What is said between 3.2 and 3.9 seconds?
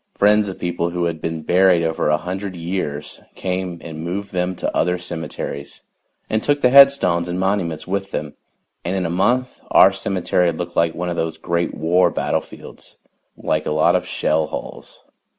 came